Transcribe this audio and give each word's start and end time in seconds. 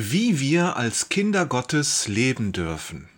wie 0.00 0.38
wir 0.38 0.76
als 0.76 1.08
Kinder 1.08 1.44
Gottes 1.44 2.06
leben 2.06 2.52
dürfen. 2.52 3.08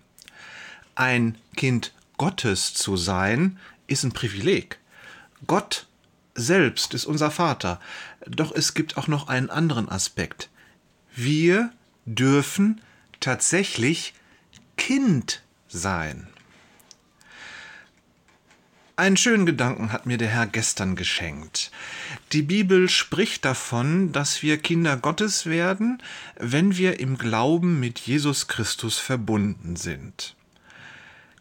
Ein 0.94 1.36
Kind 1.54 1.92
Gottes 2.16 2.72
zu 2.72 2.96
sein, 2.96 3.58
ist 3.86 4.02
ein 4.02 4.12
Privileg. 4.12 4.78
Gott 5.46 5.86
selbst 6.34 6.94
ist 6.94 7.04
unser 7.04 7.30
Vater. 7.30 7.80
Doch 8.26 8.50
es 8.50 8.72
gibt 8.72 8.96
auch 8.96 9.08
noch 9.08 9.28
einen 9.28 9.50
anderen 9.50 9.90
Aspekt. 9.90 10.48
Wir 11.14 11.70
dürfen 12.06 12.80
tatsächlich 13.20 14.14
Kind 14.78 15.42
sein. 15.68 16.28
Einen 19.00 19.16
schönen 19.16 19.46
Gedanken 19.46 19.92
hat 19.92 20.04
mir 20.04 20.18
der 20.18 20.28
Herr 20.28 20.46
gestern 20.46 20.94
geschenkt. 20.94 21.70
Die 22.32 22.42
Bibel 22.42 22.90
spricht 22.90 23.46
davon, 23.46 24.12
dass 24.12 24.42
wir 24.42 24.58
Kinder 24.58 24.98
Gottes 24.98 25.46
werden, 25.46 26.02
wenn 26.38 26.76
wir 26.76 27.00
im 27.00 27.16
Glauben 27.16 27.80
mit 27.80 27.98
Jesus 27.98 28.46
Christus 28.46 28.98
verbunden 28.98 29.76
sind. 29.76 30.36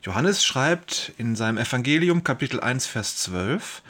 Johannes 0.04 0.46
schreibt 0.46 1.12
in 1.18 1.36
seinem 1.36 1.58
Evangelium 1.58 2.24
Kapitel 2.24 2.62
1 2.62 2.86
Vers 2.88 3.18
12, 3.18 3.82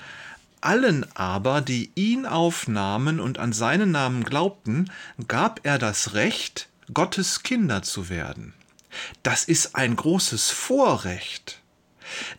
allen 0.62 1.06
aber, 1.16 1.62
die 1.62 1.92
ihn 1.94 2.26
aufnahmen 2.26 3.20
und 3.20 3.38
an 3.38 3.54
seinen 3.54 3.92
Namen 3.92 4.24
glaubten, 4.24 4.90
gab 5.28 5.60
er 5.62 5.78
das 5.78 6.16
Recht, 6.16 6.70
Gottes 6.92 7.44
Kinder 7.44 7.84
zu 7.84 8.10
werden. 8.10 8.56
Das 9.22 9.44
ist 9.44 9.76
ein 9.76 9.96
großes 9.96 10.50
Vorrecht. 10.50 11.59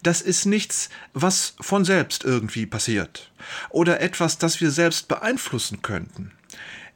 Das 0.02 0.22
ist 0.22 0.46
nichts, 0.46 0.88
was 1.12 1.54
von 1.60 1.84
selbst 1.84 2.24
irgendwie 2.24 2.66
passiert 2.66 3.30
oder 3.68 4.00
etwas, 4.00 4.38
das 4.38 4.60
wir 4.60 4.70
selbst 4.70 5.08
beeinflussen 5.08 5.82
könnten. 5.82 6.32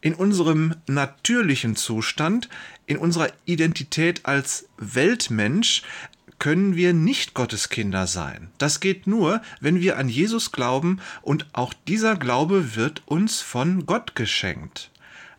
In 0.01 0.15
unserem 0.15 0.75
natürlichen 0.87 1.77
Zustand, 1.77 2.49
in 2.87 2.99
unserer 2.99 3.31
Identität 3.47 4.27
als 4.27 4.69
Weltmensch, 4.77 5.83
können 6.39 6.77
wir 6.77 6.93
nicht 6.93 7.33
Gottes 7.33 7.69
Kinder 7.71 8.07
sein. 8.07 8.51
Das 8.59 8.81
geht 8.81 9.07
nur, 9.07 9.41
wenn 9.61 9.81
wir 9.81 9.97
an 9.97 10.09
Jesus 10.09 10.53
glauben 10.53 11.01
und 11.23 11.47
auch 11.53 11.73
dieser 11.89 12.17
Glaube 12.17 12.77
wird 12.77 13.03
uns 13.07 13.41
von 13.41 13.87
Gott 13.87 14.15
geschenkt. 14.15 14.91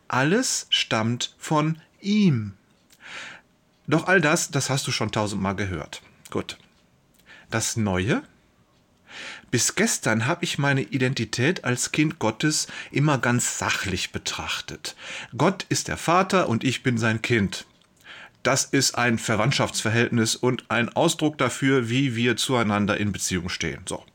Alles 0.07 0.67
stammt 0.69 1.35
von 1.37 1.79
ihm. 2.01 2.53
Doch 3.87 4.07
all 4.07 4.21
das, 4.21 4.49
das 4.49 4.69
hast 4.69 4.87
du 4.87 4.91
schon 4.91 5.11
tausendmal 5.11 5.55
gehört. 5.55 6.01
Gut. 6.31 6.57
Das 7.49 7.77
Neue? 7.77 8.23
Bis 9.51 9.75
gestern 9.75 10.25
habe 10.25 10.43
ich 10.43 10.57
meine 10.57 10.81
Identität 10.81 11.63
als 11.63 11.91
Kind 11.91 12.19
Gottes 12.19 12.67
immer 12.91 13.17
ganz 13.17 13.57
sachlich 13.57 14.11
betrachtet. 14.11 14.95
Gott 15.37 15.65
ist 15.69 15.87
der 15.87 15.97
Vater 15.97 16.49
und 16.49 16.63
ich 16.63 16.83
bin 16.83 16.97
sein 16.97 17.21
Kind. 17.21 17.65
Das 18.43 18.65
ist 18.65 18.95
ein 18.95 19.17
Verwandtschaftsverhältnis 19.17 20.35
und 20.35 20.69
ein 20.69 20.89
Ausdruck 20.89 21.37
dafür, 21.37 21.89
wie 21.89 22.15
wir 22.15 22.37
zueinander 22.37 22.97
in 22.97 23.11
Beziehung 23.11 23.49
stehen. 23.49 23.81
So. 23.87 24.05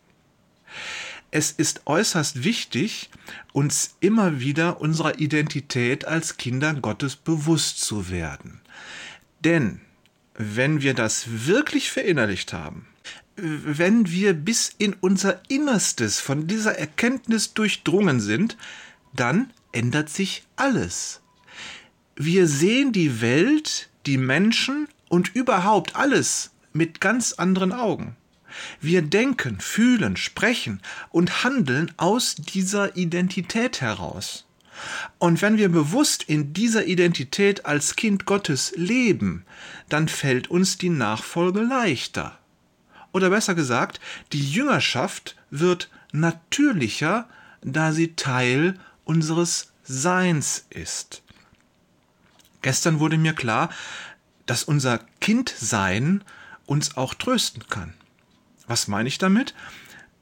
Es 1.32 1.50
ist 1.50 1.82
äußerst 1.86 2.44
wichtig, 2.44 3.10
uns 3.52 3.96
immer 4.00 4.40
wieder 4.40 4.80
unserer 4.80 5.18
Identität 5.20 6.04
als 6.04 6.36
Kinder 6.36 6.74
Gottes 6.74 7.16
bewusst 7.16 7.80
zu 7.80 8.10
werden. 8.10 8.60
Denn 9.40 9.80
wenn 10.34 10.82
wir 10.82 10.94
das 10.94 11.46
wirklich 11.46 11.90
verinnerlicht 11.90 12.52
haben, 12.52 12.86
wenn 13.36 14.10
wir 14.10 14.34
bis 14.34 14.72
in 14.78 14.94
unser 15.00 15.40
Innerstes 15.48 16.20
von 16.20 16.46
dieser 16.46 16.78
Erkenntnis 16.78 17.54
durchdrungen 17.54 18.20
sind, 18.20 18.56
dann 19.14 19.52
ändert 19.72 20.10
sich 20.10 20.44
alles. 20.56 21.20
Wir 22.16 22.46
sehen 22.46 22.92
die 22.92 23.20
Welt, 23.20 23.88
die 24.06 24.18
Menschen 24.18 24.88
und 25.08 25.34
überhaupt 25.34 25.96
alles 25.96 26.50
mit 26.72 27.00
ganz 27.00 27.32
anderen 27.32 27.72
Augen. 27.72 28.16
Wir 28.80 29.02
denken, 29.02 29.60
fühlen, 29.60 30.16
sprechen 30.16 30.82
und 31.10 31.44
handeln 31.44 31.92
aus 31.96 32.34
dieser 32.34 32.96
Identität 32.96 33.80
heraus. 33.80 34.44
Und 35.18 35.42
wenn 35.42 35.58
wir 35.58 35.68
bewusst 35.68 36.22
in 36.22 36.52
dieser 36.52 36.86
Identität 36.86 37.66
als 37.66 37.96
Kind 37.96 38.26
Gottes 38.26 38.72
leben, 38.76 39.44
dann 39.88 40.08
fällt 40.08 40.48
uns 40.48 40.78
die 40.78 40.90
Nachfolge 40.90 41.60
leichter. 41.60 42.38
Oder 43.12 43.30
besser 43.30 43.54
gesagt, 43.54 44.00
die 44.32 44.44
Jüngerschaft 44.44 45.36
wird 45.50 45.90
natürlicher, 46.12 47.28
da 47.62 47.92
sie 47.92 48.14
Teil 48.14 48.78
unseres 49.04 49.72
Seins 49.82 50.66
ist. 50.70 51.22
Gestern 52.62 53.00
wurde 53.00 53.18
mir 53.18 53.32
klar, 53.32 53.70
dass 54.46 54.64
unser 54.64 55.00
Kindsein 55.20 56.22
uns 56.66 56.96
auch 56.96 57.14
trösten 57.14 57.66
kann. 57.68 57.94
Was 58.66 58.86
meine 58.86 59.08
ich 59.08 59.18
damit? 59.18 59.54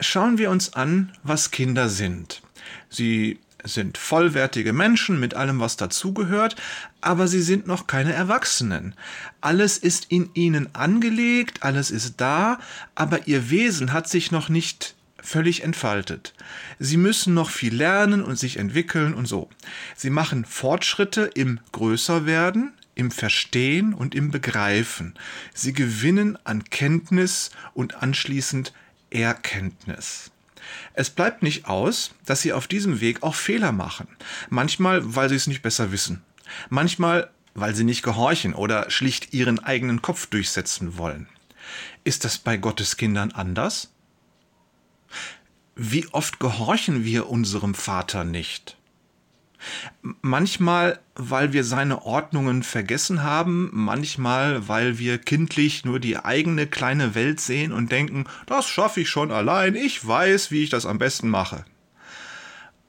Schauen 0.01 0.39
wir 0.39 0.51
uns 0.51 0.73
an, 0.73 1.13
was 1.23 1.51
Kinder 1.51 1.89
sind. 1.89 2.43
Sie 2.89 3.41
sind 3.69 3.99
vollwertige 3.99 4.73
Menschen 4.73 5.21
mit 5.21 5.35
allem, 5.35 5.61
was 5.61 5.77
dazugehört, 5.77 6.57
aber 7.01 7.29
sie 7.29 7.43
sind 7.43 7.67
noch 7.67 7.87
keine 7.87 8.13
Erwachsenen. 8.13 8.95
Alles 9.41 9.79
ist 9.79 10.07
in 10.09 10.31
ihnen 10.35 10.75
angelegt, 10.75 11.63
alles 11.63 11.91
ist 11.91 12.15
da, 12.17 12.59
aber 12.95 13.29
ihr 13.29 13.51
Wesen 13.51 13.93
hat 13.93 14.09
sich 14.09 14.33
noch 14.33 14.49
nicht 14.49 14.95
völlig 15.21 15.63
entfaltet. 15.63 16.35
Sie 16.79 16.97
müssen 16.97 17.35
noch 17.35 17.51
viel 17.51 17.75
lernen 17.75 18.23
und 18.23 18.39
sich 18.39 18.57
entwickeln 18.57 19.15
und 19.15 19.27
so. 19.27 19.49
Sie 19.97 20.11
machen 20.11 20.45
Fortschritte 20.45 21.31
im 21.35 21.61
Größerwerden, 21.73 22.73
im 22.95 23.11
Verstehen 23.11 23.95
und 23.95 24.15
im 24.15 24.31
Begreifen. 24.31 25.15
Sie 25.55 25.73
gewinnen 25.73 26.39
an 26.45 26.65
Kenntnis 26.65 27.51
und 27.75 28.03
anschließend 28.03 28.73
Erkenntnis. 29.11 30.31
Es 30.95 31.11
bleibt 31.11 31.43
nicht 31.43 31.67
aus, 31.67 32.15
dass 32.25 32.43
sie 32.43 32.53
auf 32.53 32.67
diesem 32.67 33.01
Weg 33.01 33.23
auch 33.23 33.35
Fehler 33.35 33.73
machen. 33.73 34.09
Manchmal, 34.49 35.15
weil 35.15 35.29
sie 35.29 35.35
es 35.35 35.47
nicht 35.47 35.63
besser 35.63 35.93
wissen. 35.93 36.23
Manchmal, 36.71 37.31
weil 37.55 37.75
sie 37.75 37.85
nicht 37.85 38.03
gehorchen 38.03 38.55
oder 38.55 38.91
schlicht 38.91 39.35
ihren 39.35 39.59
eigenen 39.59 40.03
Kopf 40.03 40.27
durchsetzen 40.27 40.97
wollen. 40.97 41.29
Ist 42.05 42.25
das 42.25 42.39
bei 42.39 42.57
Gottes 42.57 42.97
Kindern 42.97 43.33
anders? 43.33 43.93
Wie 45.77 46.07
oft 46.13 46.41
gehorchen 46.41 47.05
wir 47.05 47.29
unserem 47.29 47.75
Vater 47.75 48.25
nicht? 48.25 48.78
Manchmal, 50.23 51.01
weil 51.15 51.53
wir 51.53 51.65
seine 51.65 52.03
Ordnungen 52.03 52.63
vergessen 52.63 53.23
haben, 53.23 53.71
manchmal, 53.73 54.69
weil 54.69 54.99
wir 54.99 55.19
kindlich 55.19 55.85
nur 55.85 56.01
die 56.01 56.17
eigene 56.19 56.67
kleine 56.67 57.15
Welt 57.15 57.41
sehen 57.41 57.73
und 57.73 57.91
denken, 57.91 58.25
das 58.47 58.69
schaffe 58.69 59.01
ich 59.01 59.09
schon 59.09 59.33
allein, 59.33 59.75
ich 59.75 60.07
weiß, 60.07 60.51
wie 60.51 60.63
ich 60.63 60.71
das 60.71 60.87
am 60.87 60.99
besten 60.99 61.29
mache. 61.29 61.65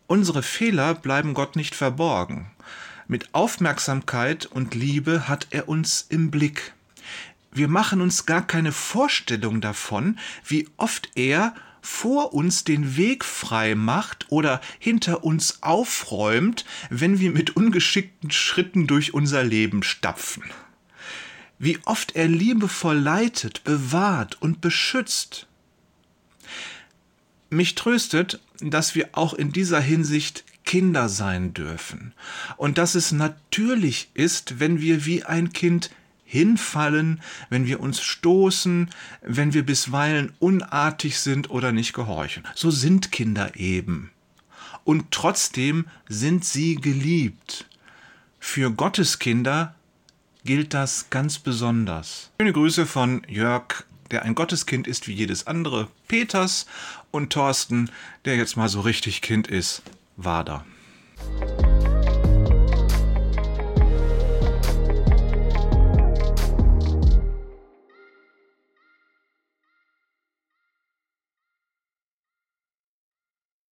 Unsere 0.08 0.44
Fehler 0.44 0.96
bleiben 0.96 1.34
Gott 1.34 1.56
nicht 1.56 1.76
verborgen. 1.76 2.52
Mit 3.08 3.34
Aufmerksamkeit 3.34 4.46
und 4.46 4.76
Liebe 4.76 5.28
hat 5.28 5.48
er 5.50 5.68
uns 5.70 6.06
im 6.10 6.32
Blick. 6.32 6.74
Wir 7.52 7.68
machen 7.68 8.02
uns 8.02 8.26
gar 8.26 8.46
keine 8.46 8.72
Vorstellung 8.72 9.62
davon, 9.62 10.20
wie 10.46 10.68
oft 10.78 11.10
er 11.16 11.54
vor 11.82 12.34
uns 12.34 12.64
den 12.64 12.98
Weg 12.98 13.24
frei 13.26 13.76
macht 13.76 14.26
oder 14.30 14.62
hinter 14.80 15.24
uns 15.24 15.62
aufräumt, 15.62 16.66
wenn 16.90 17.20
wir 17.20 17.32
mit 17.32 17.56
ungeschickten 17.56 18.32
Schritten 18.32 18.88
durch 18.88 19.14
unser 19.14 19.44
Leben 19.44 19.84
stapfen. 19.84 20.44
Wie 21.58 21.78
oft 21.86 22.16
er 22.16 22.28
liebevoll 22.28 22.98
leitet, 22.98 23.64
bewahrt 23.64 24.42
und 24.42 24.62
beschützt. 24.62 25.48
Mich 27.50 27.76
tröstet, 27.76 28.40
dass 28.62 28.96
wir 28.96 29.10
auch 29.14 29.34
in 29.34 29.52
dieser 29.52 29.82
Hinsicht 29.82 30.44
Kinder 30.64 31.10
sein 31.10 31.54
dürfen 31.54 32.14
und 32.56 32.78
dass 32.78 32.94
es 32.94 33.12
natürlich 33.12 34.10
ist, 34.14 34.60
wenn 34.60 34.82
wir 34.82 35.06
wie 35.06 35.24
ein 35.24 35.52
Kind 35.52 35.90
hinfallen, 36.30 37.22
wenn 37.50 37.66
wir 37.66 37.80
uns 37.80 38.02
stoßen, 38.02 38.92
wenn 39.24 39.54
wir 39.54 39.66
bisweilen 39.66 40.32
unartig 40.38 41.20
sind 41.20 41.50
oder 41.50 41.72
nicht 41.72 41.94
gehorchen. 41.94 42.44
So 42.54 42.70
sind 42.70 43.12
Kinder 43.12 43.56
eben. 43.56 44.12
Und 44.84 45.10
trotzdem 45.10 45.88
sind 46.08 46.46
sie 46.46 46.76
geliebt. 46.76 47.66
Für 48.40 48.72
Gottes 48.72 49.18
Kinder 49.18 49.74
gilt 50.46 50.76
das 50.76 51.10
ganz 51.10 51.40
besonders. 51.40 52.30
Schöne 52.40 52.54
Grüße 52.54 52.86
von 52.86 53.24
Jörg, 53.28 53.84
der 54.12 54.24
ein 54.24 54.36
Gotteskind 54.36 54.88
ist 54.88 55.08
wie 55.08 55.14
jedes 55.14 55.48
andere, 55.48 55.88
Peters 56.08 56.68
und 57.10 57.34
Thorsten, 57.34 57.90
der 58.26 58.36
jetzt 58.36 58.56
mal 58.56 58.70
so 58.70 58.82
richtig 58.82 59.22
Kind 59.22 59.48
ist, 59.48 59.82
Wader. 60.16 60.64